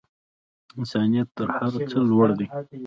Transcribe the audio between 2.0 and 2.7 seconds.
لوړ دی.